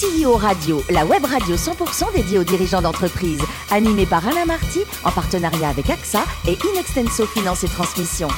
[0.00, 5.10] CEO Radio, la web radio 100% dédiée aux dirigeants d'entreprise, animée par Alain Marty, en
[5.10, 8.28] partenariat avec AXA et Inextenso Finance et Transmission.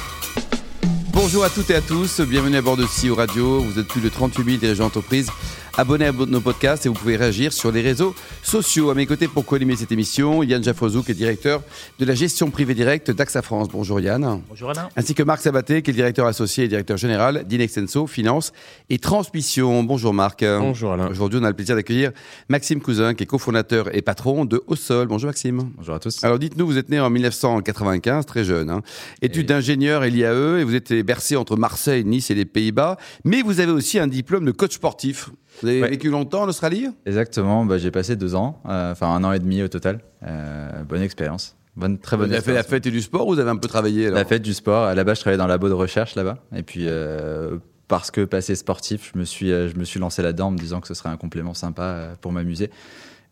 [1.13, 3.61] Bonjour à toutes et à tous, bienvenue à bord de CEO Radio.
[3.61, 5.31] Vous êtes plus de 38 000 dirigeants d'entreprise
[5.77, 8.91] abonnez à nos podcasts et vous pouvez réagir sur les réseaux sociaux.
[8.91, 11.63] À mes côtés pour co-animer cette émission, Yann Jaffrezou, qui est directeur
[11.99, 13.69] de la gestion privée directe d'AXA France.
[13.69, 14.43] Bonjour Yann.
[14.49, 14.89] Bonjour Alain.
[14.97, 18.53] Ainsi que Marc Sabaté, qui est directeur associé et directeur général d'Inextenso Finance
[18.91, 19.83] et Transmission.
[19.83, 20.45] Bonjour Marc.
[20.45, 21.09] Bonjour Alain.
[21.09, 22.13] Aujourd'hui, on a le plaisir d'accueillir
[22.49, 25.09] Maxime Cousin, qui est cofondateur et patron de Au Sol.
[25.09, 25.71] Bonjour Maxime.
[25.77, 26.23] Bonjour à tous.
[26.25, 28.83] Alors dites-nous, vous êtes né en 1995, très jeune, hein.
[29.23, 33.43] études d'ingénieur et l'IAE, et vous êtes bercé entre Marseille, Nice et les Pays-Bas, mais
[33.43, 35.31] vous avez aussi un diplôme de coach sportif.
[35.61, 36.89] Vous avez vécu longtemps en Australie?
[37.07, 40.01] Exactement, bah, j'ai passé deux ans, euh, enfin un an et demi au total.
[40.23, 41.57] Euh, bonne expérience.
[41.77, 43.57] Bonne, très bonne vous avez fait la fête et du sport ou vous avez un
[43.57, 44.85] peu travaillé La fête du sport.
[44.85, 46.39] À la base, je travaillais dans le labo de recherche là-bas.
[46.55, 47.57] Et puis, euh,
[47.89, 50.81] parce que passé sportif, je me suis, je me suis lancé là-dedans en me disant
[50.81, 52.71] que ce serait un complément sympa pour m'amuser.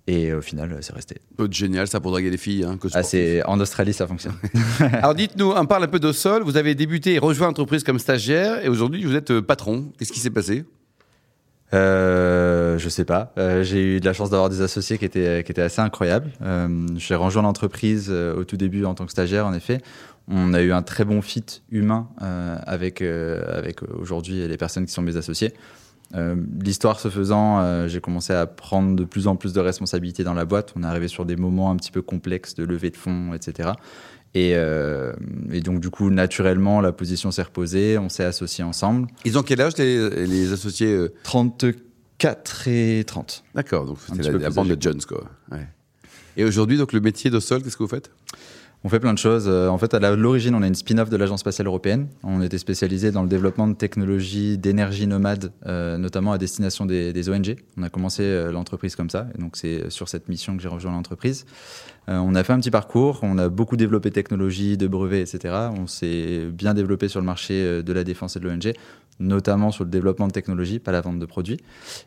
[0.07, 1.18] Et au final, c'est resté.
[1.37, 2.65] Peu de génial, ça pour draguer les filles.
[2.65, 3.02] Hein, ah,
[3.46, 4.34] en Australie, ça fonctionne.
[4.80, 6.43] Alors dites-nous, on parle un peu de sol.
[6.43, 9.93] Vous avez débuté et rejoint l'entreprise comme stagiaire et aujourd'hui, vous êtes patron.
[9.99, 10.65] Qu'est-ce qui s'est passé?
[11.73, 13.32] Euh, je sais pas.
[13.38, 16.30] Euh, j'ai eu de la chance d'avoir des associés qui étaient, qui étaient assez incroyables.
[16.43, 19.80] Euh, j'ai rejoint l'entreprise euh, au tout début en tant que stagiaire, en effet.
[20.29, 24.93] On a eu un très bon fit humain euh, avec, avec aujourd'hui les personnes qui
[24.93, 25.52] sont mes associés.
[26.60, 30.45] L'histoire se faisant, j'ai commencé à prendre de plus en plus de responsabilités dans la
[30.45, 30.73] boîte.
[30.77, 33.71] On est arrivé sur des moments un petit peu complexes de levée de fonds, etc.
[34.34, 35.12] Et, euh,
[35.52, 39.09] et, donc, du coup, naturellement, la position s'est reposée, on s'est associés ensemble.
[39.24, 43.45] Ils ont quel âge, les, les associés 34 et 30.
[43.54, 45.24] D'accord, donc c'était la, la bande de Jones, quoi.
[45.50, 45.66] Ouais.
[46.37, 48.10] Et aujourd'hui, donc, le métier de sol, qu'est-ce que vous faites?
[48.82, 49.46] On fait plein de choses.
[49.46, 52.09] Euh, en fait, à l'origine, on a une spin-off de l'Agence spatiale européenne.
[52.23, 57.28] On était spécialisé dans le développement de technologies d'énergie nomade, euh, notamment à destination des,
[57.28, 57.56] ONG.
[57.76, 60.68] On a commencé euh, l'entreprise comme ça, et donc c'est sur cette mission que j'ai
[60.68, 61.45] rejoint l'entreprise.
[62.09, 65.54] Euh, on a fait un petit parcours, on a beaucoup développé technologie, de brevets, etc.
[65.76, 68.72] On s'est bien développé sur le marché de la défense et de l'ONG
[69.20, 71.58] notamment sur le développement de technologies, pas la vente de produits.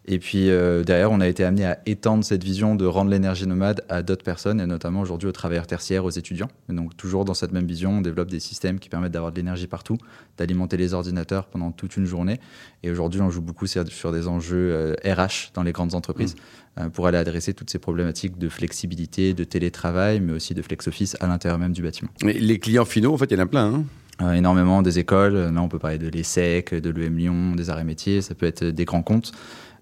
[0.05, 3.47] Et puis euh, derrière, on a été amené à étendre cette vision de rendre l'énergie
[3.47, 6.49] nomade à d'autres personnes, et notamment aujourd'hui aux travailleurs tertiaires, aux étudiants.
[6.69, 9.37] Et donc toujours dans cette même vision, on développe des systèmes qui permettent d'avoir de
[9.37, 9.97] l'énergie partout,
[10.37, 12.39] d'alimenter les ordinateurs pendant toute une journée.
[12.81, 16.35] Et aujourd'hui, on joue beaucoup sur, des enjeux RH euh, dans les grandes entreprises.
[16.35, 16.39] Mmh.
[16.79, 20.87] Euh, pour aller adresser toutes ces problématiques de flexibilité, de télétravail, mais aussi de flex
[20.87, 22.09] office à l'intérieur même du bâtiment.
[22.23, 23.65] Mais les clients finaux, en fait, il y en a plein.
[23.65, 23.85] Hein
[24.21, 25.35] énormément des écoles.
[25.35, 28.21] Là, on peut parler de l'ESSEC, de l'EM Lyon, des arts métiers.
[28.21, 29.31] Ça peut être des grands comptes.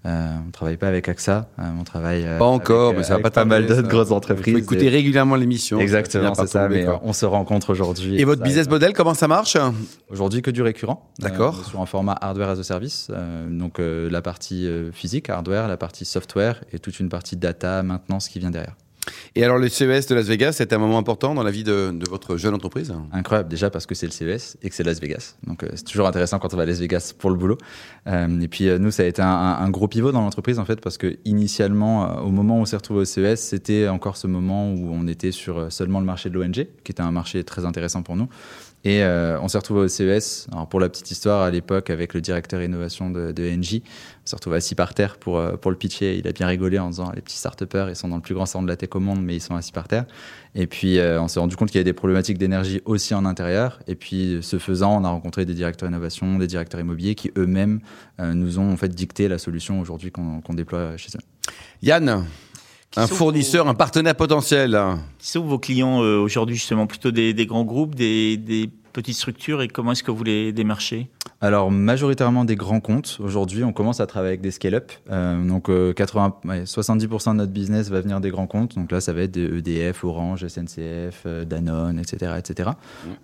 [0.04, 3.30] Euh, on travaille pas avec AXA, euh, on travaille pas encore, mais ça va pas
[3.30, 4.54] pas mal d'autres grosses entreprises.
[4.54, 5.80] Vous écoutez régulièrement l'émission.
[5.80, 6.68] Exactement, c'est ça.
[6.70, 8.20] Mais on se rencontre aujourd'hui.
[8.20, 9.58] Et, votre business model, comment ça marche?
[10.10, 11.12] Aujourd'hui, que du récurrent.
[11.20, 11.66] D'accord.
[11.66, 13.12] sur un format hardware as a service,
[13.50, 18.40] donc la partie physique, hardware, la partie software et toute une partie data, maintenance qui
[18.40, 18.76] vient derrière.
[19.36, 21.94] Et alors le CES de Las Vegas, c'est un moment important dans la vie de,
[22.10, 25.36] votre jeune entreprise Incroyable, déjà parce que c'est le CES et que c'est Las Vegas.
[25.46, 27.58] Donc euh, c'est toujours intéressant quand on va à Las Vegas pour le boulot.
[28.08, 30.66] Euh, et puis euh, nous, ça a été un, un, gros pivot dans l'entreprise en
[30.66, 34.28] fait parce que initialement, au moment où on s'est retrouvé au CES, c'était encore ce
[34.28, 37.66] moment où on était sur seulement le marché de l'ONG, qui était un marché très
[37.66, 38.28] intéressant pour nous.
[38.84, 40.48] Et euh, on s'est retrouvé au CES.
[40.52, 43.82] Alors pour la petite histoire, à l'époque, avec le directeur innovation de, de NJ,
[44.24, 46.18] on s'est retrouvé assis par terre pour, euh, pour le pitcher.
[46.18, 48.48] Il a bien rigolé en disant les petits start-upers, ils sont dans le plus grand
[48.48, 50.06] centre de la tech au monde, mais ils sont assis par terre.
[50.56, 53.26] Et puis euh, on s'est rendu compte qu'il y avait des problématiques d'énergie aussi en
[53.26, 53.80] intérieur.
[53.88, 57.82] Et puis ce faisant, on a rencontré des directeurs innovation, des directeurs immobiliers qui eux-mêmes
[58.20, 61.22] euh, nous ont en fait dicté la solution aujourd'hui qu'on qu déploie chez eux.
[61.84, 62.26] Yann,
[62.98, 64.80] un fournisseur, un partenaire potentiel.
[65.18, 69.16] Qui sont vos clients euh, aujourd'hui justement Plutôt des, des grands groupes, des, des, petites
[69.16, 71.08] structures et comment est-ce que vous les démarchez?
[71.44, 73.18] Alors majoritairement des grands comptes.
[73.20, 74.92] Aujourd'hui, on commence à travailler avec des scale-up.
[75.10, 78.76] Euh, donc euh, 80, ouais, 70% de notre business va venir des grands comptes.
[78.76, 82.70] Donc là, ça va être des EDF, Orange, SNCF, euh, Danone, etc., etc.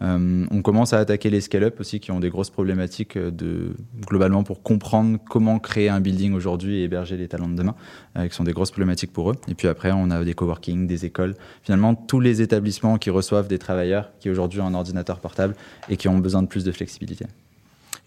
[0.01, 3.75] On commence à attaquer les scale-up aussi qui ont des grosses problématiques de
[4.07, 7.75] globalement pour comprendre comment créer un building aujourd'hui et héberger les talents de demain,
[8.15, 9.35] qui sont des grosses problématiques pour eux.
[9.47, 13.47] Et puis après, on a des coworking, des écoles, finalement tous les établissements qui reçoivent
[13.47, 15.55] des travailleurs qui aujourd'hui ont un ordinateur portable
[15.89, 17.27] et qui ont besoin de plus de flexibilité.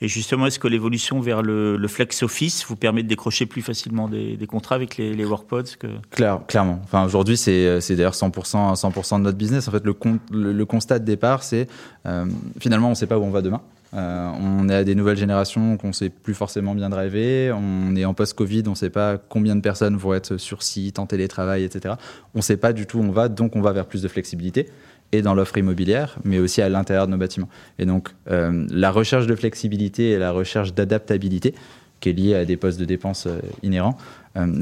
[0.02, 3.60] Et justement, est-ce que l'évolution vers le, le, flex office vous permet de décrocher plus
[3.60, 5.88] facilement des, contrats avec les, les workpods que...
[6.10, 6.80] Claire, Clairement.
[6.84, 9.68] Enfin, aujourd'hui, c'est, c'est d'ailleurs 100%, 100 de notre business.
[9.68, 11.68] En fait, le constat de départ, c'est
[12.06, 12.24] euh,
[12.58, 13.60] finalement, on ne sait pas où on va demain.
[13.92, 17.52] Euh, on est à des nouvelles générations qu'on ne sait plus forcément bien driver.
[17.52, 20.98] On est en post-Covid, on ne sait pas combien de personnes vont être sur site,
[20.98, 21.94] en télétravail, etc.
[22.34, 24.08] On ne sait pas du tout où on va, donc on va vers plus de
[24.08, 24.68] flexibilité
[25.12, 27.48] et dans l'offre immobilière, mais aussi à l'intérieur de nos bâtiments.
[27.78, 31.54] Et donc, euh, la recherche de flexibilité et la recherche d'adaptabilité,
[32.00, 33.96] qui est liée à des postes de dépenses euh, inhérents,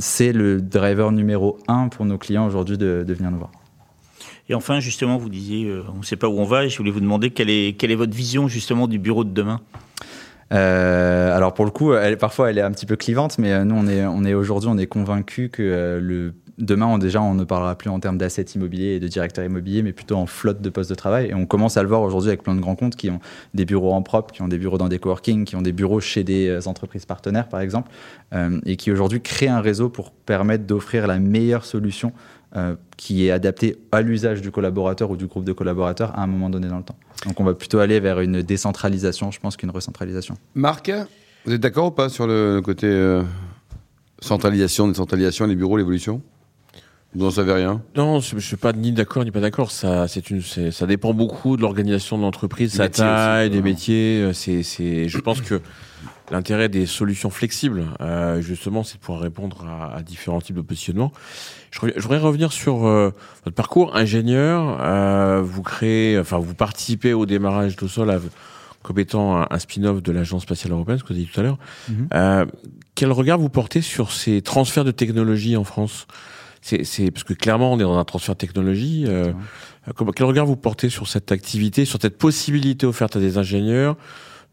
[0.00, 3.53] c'est le driver numéro un pour nos clients aujourd'hui de, de venir nous voir.
[4.49, 6.91] Et enfin, justement, vous disiez, on ne sait pas où on va, et je voulais
[6.91, 9.61] vous demander quelle est, quelle est votre vision justement du bureau de demain?
[10.53, 13.65] Euh, alors pour le coup, elle, parfois elle est un petit peu clivante, mais euh,
[13.65, 17.34] nous on est, on est aujourd'hui on est convaincu que euh, le demain déjà on
[17.34, 20.60] ne parlera plus en termes d'assets immobiliers et de directeurs immobiliers, mais plutôt en flotte
[20.60, 21.28] de postes de travail.
[21.28, 23.20] Et on commence à le voir aujourd'hui avec plein de grands comptes qui ont
[23.55, 26.00] des bureaux en propre, qui ont des bureaux dans des coworking, qui ont des bureaux
[26.00, 27.90] chez des entreprises partenaires par exemple,
[28.66, 32.12] et qui aujourd'hui créent un réseau pour permettre d'offrir la meilleure solution
[32.56, 36.26] euh, qui est adapté à l'usage du collaborateur ou du groupe de collaborateurs à un
[36.26, 36.96] moment donné dans le temps.
[37.26, 40.34] Donc on va plutôt aller vers une décentralisation, je pense, qu'une recentralisation.
[40.55, 40.90] Marc,
[41.44, 43.22] vous êtes d'accord ou pas sur le côté euh,
[44.20, 46.22] centralisation, décentralisation, les bureaux, l'évolution?
[47.14, 47.82] Vous n'en savez rien?
[47.96, 49.70] Non, je ne suis pas ni d'accord ni pas d'accord.
[49.70, 54.20] Ça, c'est une, ça dépend beaucoup de l'organisation de l'entreprise, sa taille, des métiers.
[54.20, 55.60] Euh, c'est, c'est, je pense que
[56.31, 60.62] l'intérêt des solutions flexibles, euh, justement, c'est de pouvoir répondre à, à, différents types de
[60.62, 61.12] positionnements.
[61.70, 63.10] Je, voudrais revenir sur euh,
[63.44, 64.78] votre parcours ingénieur.
[64.81, 68.20] Euh, vous créez, enfin, vous participez au démarrage d'Osol
[68.82, 71.40] comme étant un, un spin-off de l'Agence spatiale européenne, ce que vous avez dit tout
[71.40, 71.58] à l'heure.
[71.90, 72.46] Mm-hmm.
[72.94, 76.06] quel regard vous portez sur ces transferts de technologie en France?
[76.62, 79.05] C'est parce que clairement on est dans un transfert de technologie.
[79.06, 79.32] Euh,
[80.14, 83.96] quel regard vous portez sur cette activité, sur cette possibilité offerte à des ingénieurs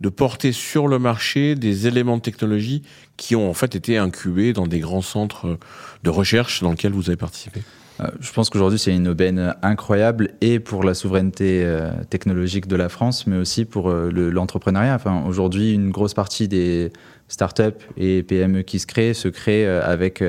[0.02, 2.82] de porter sur le marché des éléments de technologie
[3.16, 5.58] qui ont en fait été incubés dans des grands centres
[6.04, 7.62] de recherche dans lesquels vous avez participé?
[8.02, 12.76] Euh, je pense qu'aujourd'hui, c'est une aubaine incroyable et pour la souveraineté euh, technologique de
[12.76, 14.96] la France, mais aussi pour l'entrepreneuriat.
[14.96, 16.92] enfin, aujourd'hui, une grosse partie des
[17.28, 20.24] startups et PME qui se créent se créent avec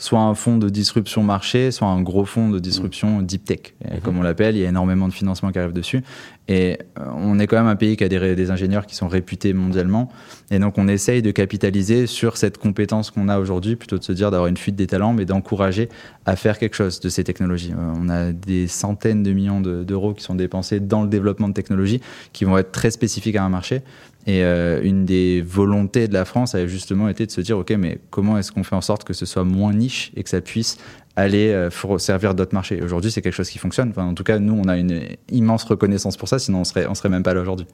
[0.00, 4.00] soit un fonds de disruption marché, soit un gros fonds de disruption deep tech, mhm.
[4.00, 4.56] comme on l'appelle.
[4.56, 6.02] Il y a énormément de financement qui arrive dessus.
[6.48, 9.06] Et euh, on est quand même un pays qui a des, des, ingénieurs qui sont
[9.06, 10.08] réputés mondialement.
[10.50, 14.10] Et donc, on essaye de capitaliser sur cette compétence qu'on a aujourd'hui, plutôt de se
[14.10, 15.88] dire d'avoir une fuite des talents, mais d'encourager
[16.26, 17.72] à faire quelque chose de ces technologies.
[17.72, 21.54] Euh, on a des centaines de millions d'euros qui sont dépensés dans le développement de
[21.54, 22.00] technologies
[22.32, 23.82] qui vont être très spécifiques à un marché.
[24.26, 27.70] Et euh, une des volontés de la France a justement été de se dire, OK,
[27.70, 30.40] mais comment est-ce qu'on fait en sorte que ce soit moins niche et que ça
[30.40, 30.76] puisse
[31.16, 32.82] aller euh, servir d'autres marchés?
[32.82, 33.90] Aujourd'hui, c'est quelque chose qui fonctionne.
[33.90, 36.86] Enfin, en tout cas, nous, on a une immense reconnaissance pour ça, sinon on serait,
[36.86, 37.66] on serait même pas là aujourd'hui.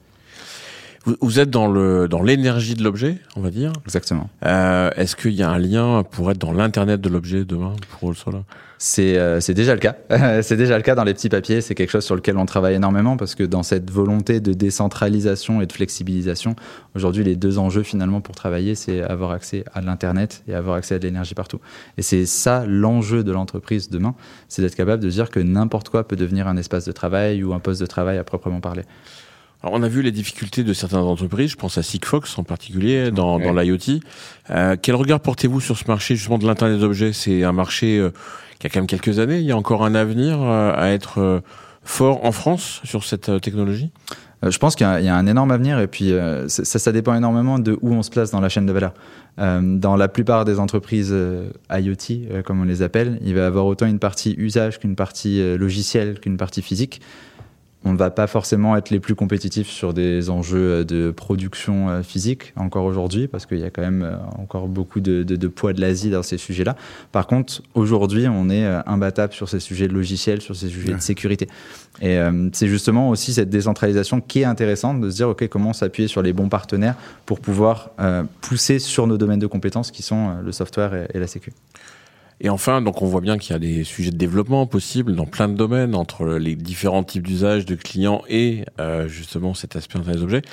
[1.21, 3.71] Vous, êtes dans le dans l'énergie de l'objet, on va dire.
[3.85, 4.29] Exactement.
[4.45, 8.13] Euh, Est-ce qu'il y a un lien pour être dans l'internet de l'objet demain pour
[8.13, 8.43] Solar?
[8.77, 9.95] C'est euh, c'est déjà le cas.
[10.41, 11.61] c'est déjà le cas dans les petits papiers.
[11.61, 15.61] C'est quelque chose sur lequel on travaille énormément parce que dans cette volonté de décentralisation
[15.61, 16.57] et de flexibilisation,
[16.93, 20.95] aujourd'hui, les deux enjeux finalement pour travailler, c'est avoir accès à l'internet et avoir accès
[20.95, 21.61] à de l'énergie partout.
[21.97, 24.13] Et c'est ça l'enjeu de l'entreprise demain,
[24.49, 27.53] c'est d'être capable de dire que n'importe quoi peut devenir un espace de travail ou
[27.53, 28.83] un poste de travail à proprement parler.
[29.63, 33.09] Alors on a vu les difficultés de certaines entreprises, je pense à Sigfox en particulier
[33.09, 34.01] dans, dans l'IoT.
[34.51, 37.97] Euh, quel regard portez-vous sur ce marché justement de l'Internet des objets C'est un marché
[37.97, 38.11] euh,
[38.59, 39.39] qui a quand même quelques années.
[39.39, 41.39] Il y a encore un avenir euh, à être euh,
[41.83, 43.91] fort en France sur cette technologie?
[44.47, 46.13] Je pense qu'il y, a un énorme avenir et puis
[46.47, 48.93] ça, ça, dépend énormément de où on se place dans la chaîne de valeur.
[49.39, 51.11] dans la plupart des entreprises
[51.71, 55.41] IoT, comme on les appelle, il va y avoir autant une partie usage qu'une partie
[55.57, 57.01] logicielle, qu'une partie physique
[57.85, 62.01] on ne va pas forcément être les plus compétitifs sur des enjeux de production euh,
[62.01, 65.81] physique encore aujourd'hui, parce qu'il y a quand même euh, encore beaucoup de, poids de
[65.81, 66.75] l'Asie dans ces sujets-là.
[67.11, 70.93] Par contre, aujourd'hui, on est euh, imbattable sur ces sujets de logiciels, sur ces sujets
[70.93, 71.47] de sécurité.
[71.99, 72.19] Et
[72.53, 76.21] c'est justement aussi cette décentralisation qui est intéressante de se dire, OK, comment s'appuyer sur
[76.21, 76.93] les bons partenaires
[77.25, 77.89] pour pouvoir
[78.41, 81.59] pousser sur nos domaines de compétences qui sont le software et, et la sécurité.
[82.39, 85.25] Et enfin, donc on voit bien qu'il y a des sujets de développement possibles dans
[85.25, 89.99] plein de domaines entre les différents types d'usage de clients et euh, justement cet aspect
[89.99, 90.43] des objets.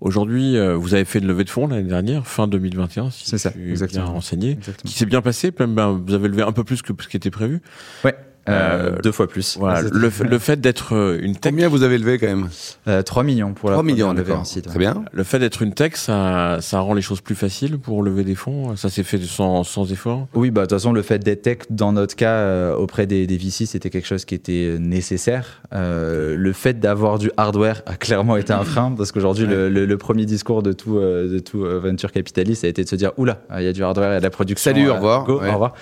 [0.00, 3.38] Aujourd'hui, euh, vous avez fait une levée de fonds l'année dernière, fin 2021, si c'est
[3.38, 4.04] ça, exactement.
[4.04, 5.50] bien renseigné, qui s'est bien passé.
[5.58, 7.62] Même, ben, vous avez levé un peu plus que ce qui était prévu.
[8.04, 8.14] Ouais.
[8.48, 9.56] Euh, euh, deux fois plus.
[9.58, 11.52] Voilà, le, le, fait d'être euh, une tech.
[11.52, 12.48] Combien vous avez levé quand même?
[12.88, 14.44] Euh, 3 millions pour la 3 millions, d'accord.
[14.44, 15.04] Site, Très bien.
[15.12, 18.34] Le fait d'être une tech, ça, ça rend les choses plus faciles pour lever des
[18.34, 18.76] fonds?
[18.76, 20.26] Ça s'est fait sans, sans effort?
[20.34, 23.26] Oui, bah de toute façon, le fait d'être tech, dans notre cas, euh, auprès des,
[23.26, 25.62] des VC, c'était quelque chose qui était nécessaire.
[25.72, 30.26] le fait d'avoir du hardware a clairement été un frein parce qu'aujourd'hui, le, le, premier
[30.26, 33.68] discours de tout, de tout venture capitaliste a été de se dire oula, il y
[33.68, 34.72] a du hardware, il y a de la production.
[34.72, 35.24] Salut, au revoir.
[35.24, 35.74] Go, au revoir.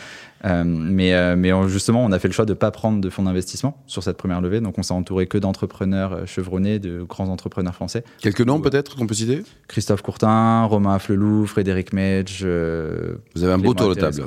[0.45, 3.23] Euh, mais euh, justement, on a fait le choix de ne pas prendre de fonds
[3.23, 4.61] d'investissement sur cette première levée.
[4.61, 8.05] Donc, on s'est entouré que d'entrepreneurs euh, chevronnés, de grands entrepreneurs français.
[8.21, 9.43] Quelques noms peut-être qu'on peut citer?
[9.69, 12.45] Christophe Courtin, Romain Afflelou, Frédéric Medge.
[12.45, 14.23] Vous avez un beau tour de table.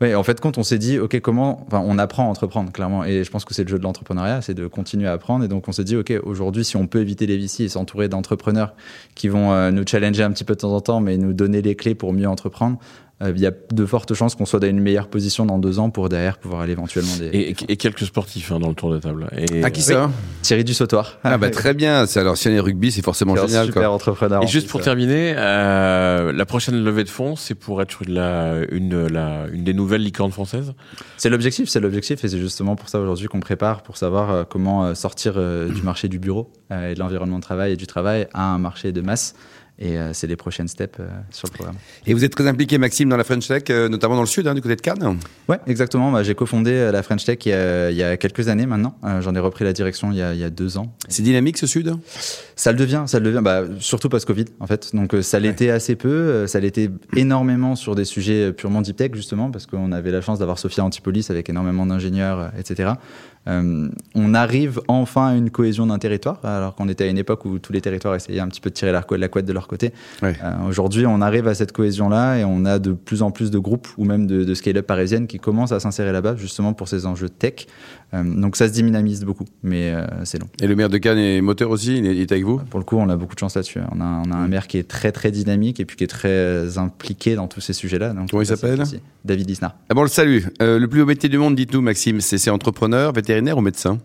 [0.00, 1.64] Oui, en fait, quand on s'est dit, OK, comment.
[1.68, 3.04] Enfin, on apprend à entreprendre, clairement.
[3.04, 5.44] Et je pense que c'est le jeu de l'entrepreneuriat, c'est de continuer à apprendre.
[5.44, 8.08] Et donc, on s'est dit, OK, aujourd'hui, si on peut éviter les VC et s'entourer
[8.08, 8.74] d'entrepreneurs
[9.14, 11.76] qui vont nous challenger un petit peu de temps en temps, mais nous donner les
[11.76, 12.78] clés pour mieux entreprendre,
[13.30, 15.90] il y a de fortes chances qu'on soit dans une meilleure position dans deux ans
[15.90, 17.26] pour derrière pouvoir aller éventuellement des.
[17.26, 19.28] Et, et quelques sportifs hein, dans le tour de table.
[19.36, 20.10] Et, à qui ça
[20.42, 21.18] Thierry Dussautoir.
[21.24, 22.06] Ah bah très bien.
[22.06, 23.66] C'est alors si on est rugby, c'est forcément génial.
[23.66, 24.42] Super entrepreneur.
[24.42, 29.06] Et juste pour terminer, euh, la prochaine levée de fonds, c'est pour être la, une,
[29.06, 30.74] la, une des nouvelles licornes françaises.
[31.16, 34.44] C'est l'objectif, c'est l'objectif, et c'est justement pour ça aujourd'hui qu'on prépare pour savoir euh,
[34.48, 38.26] comment euh, sortir du marché du bureau et de l'environnement de travail et du travail
[38.34, 39.34] à un marché de masse.
[39.76, 41.74] Et euh, c'est les prochaines steps euh, sur le programme.
[42.06, 44.46] Et vous êtes très impliqué, Maxime, dans la French Tech, euh, notamment dans le sud,
[44.46, 46.12] hein, du côté de Cannes Oui, exactement.
[46.12, 48.96] Bah, j'ai cofondé la French Tech il y, a, il y a quelques années maintenant.
[49.20, 50.94] J'en ai repris la direction il y a, il y a deux ans.
[51.08, 51.92] C'est dynamique ce sud
[52.54, 53.40] Ça le devient, ça le devient.
[53.42, 54.94] Bah, surtout post-Covid, en fait.
[54.94, 56.46] Donc ça l'était assez peu.
[56.46, 60.38] Ça l'était énormément sur des sujets purement deep tech, justement, parce qu'on avait la chance
[60.38, 62.92] d'avoir Sophia Antipolis avec énormément d'ingénieurs, etc.
[63.46, 67.44] Euh, on arrive enfin à une cohésion d'un territoire, alors qu'on était à une époque
[67.44, 69.92] où tous les territoires essayaient un petit peu de tirer la, couette de leur côté.
[70.22, 70.32] Euh,
[70.68, 73.88] aujourd'hui, on arrive à cette cohésion-là et on a de plus en plus de groupes
[73.98, 77.66] ou même de, scale-up parisiennes qui commencent à s'insérer là-bas, justement pour ces enjeux tech.
[78.12, 80.48] Euh, donc ça se dynamise beaucoup, mais c'est long.
[80.60, 82.58] Et le maire de Cannes est moteur aussi, il est avec vous?
[82.70, 83.80] Pour le coup, on a beaucoup de chance là-dessus.
[83.92, 87.34] On a, un maire qui est très très dynamique et puis qui est très impliqué
[87.34, 88.14] dans tous ces sujets-là.
[88.30, 88.82] Comment il s'appelle?
[89.24, 89.76] David Lisnard.
[89.88, 90.46] Ah bon, le salut.
[90.60, 93.98] le plus haut métier du monde, dites-nous, Maxime, c'est entrepreneur, vétérinaire ou médecin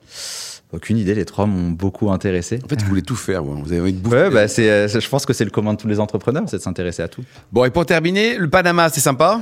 [0.71, 2.59] aucune idée, les trois m'ont beaucoup intéressé.
[2.63, 4.15] En fait, vous voulez tout faire, vous avez envie de bouffer.
[4.15, 6.61] Ouais, bah, c'est, je pense que c'est le commun de tous les entrepreneurs, c'est de
[6.61, 7.23] s'intéresser à tout.
[7.51, 9.41] Bon, et pour terminer, le Panama, c'est sympa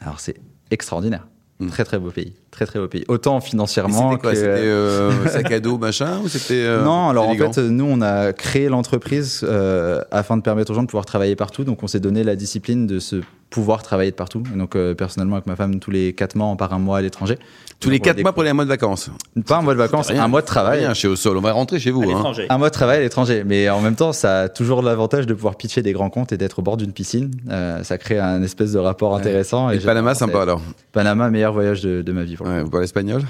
[0.00, 0.36] Alors, c'est
[0.70, 1.26] extraordinaire.
[1.60, 1.68] Hmm.
[1.68, 3.04] Très très beau pays, très très beau pays.
[3.06, 7.28] Autant financièrement c'était que c'était euh, sac à dos machin ou c'était euh, non alors
[7.28, 11.06] en fait nous on a créé l'entreprise euh, afin de permettre aux gens de pouvoir
[11.06, 13.22] travailler partout donc on s'est donné la discipline de se
[13.54, 14.42] pouvoir travailler de partout.
[14.52, 16.98] Et donc, euh, personnellement, avec ma femme, tous les quatre mois, on part un mois
[16.98, 17.38] à l'étranger.
[17.78, 19.10] Tous les quatre mois pour les un mois de vacances
[19.46, 20.80] Pas un mois de vacances, un mois de travail.
[20.80, 22.02] Rien chez Au Sol, on va rentrer chez vous.
[22.02, 22.32] Hein.
[22.48, 23.44] Un mois de travail à l'étranger.
[23.46, 26.36] Mais en même temps, ça a toujours l'avantage de pouvoir pitcher des grands comptes et
[26.36, 27.30] d'être au bord d'une piscine.
[27.48, 29.70] Euh, ça crée un espèce de rapport intéressant.
[29.70, 32.36] Et, Panama, sympa alors Panama, meilleur voyage de, de ma vie.
[32.40, 33.22] Ouais, vous parlez espagnol?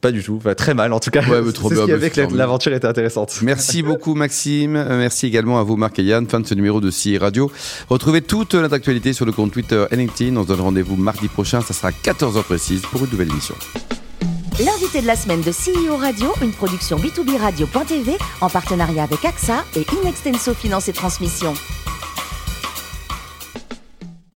[0.00, 1.22] Pas du tout, très mal en tout cas.
[1.28, 1.86] Ouais, trop bien.
[1.86, 3.40] Ce qui l'aventure était intéressante.
[3.42, 6.80] Merci beaucoup Maxime, euh, merci également à vous Marc et Yann, fin de ce numéro
[6.80, 7.50] de CI Radio.
[7.88, 10.36] Retrouvez toute notre actualité sur le compte Twitter et LinkedIn.
[10.36, 13.54] On se donne rendez-vous mardi prochain, ça sera 14h précise pour une nouvelle émission.
[14.64, 19.64] L'invité de la semaine de CEO Radio, une production B2B Radio.tv en partenariat avec AXA
[19.76, 21.54] et Inextenso Finance et Transmission.